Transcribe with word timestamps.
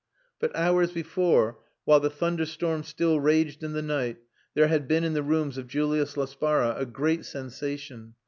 But 0.39 0.55
hours 0.55 0.91
before, 0.91 1.59
while 1.85 1.99
the 1.99 2.09
thunderstorm 2.09 2.81
still 2.81 3.19
raged 3.19 3.61
in 3.61 3.73
the 3.73 3.83
night, 3.83 4.17
there 4.55 4.67
had 4.67 4.87
been 4.87 5.03
in 5.03 5.13
the 5.13 5.21
rooms 5.21 5.59
of 5.59 5.67
Julius 5.67 6.17
Laspara 6.17 6.75
a 6.75 6.87
great 6.87 7.23
sensation. 7.23 8.15